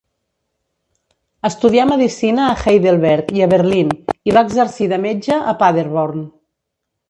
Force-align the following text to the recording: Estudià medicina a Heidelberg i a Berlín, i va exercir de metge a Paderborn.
Estudià 1.49 1.85
medicina 1.89 2.47
a 2.53 2.57
Heidelberg 2.63 3.31
i 3.41 3.45
a 3.45 3.51
Berlín, 3.53 3.95
i 4.33 4.37
va 4.39 4.47
exercir 4.49 4.91
de 4.97 5.03
metge 5.07 5.41
a 5.55 5.59
Paderborn. 5.65 6.29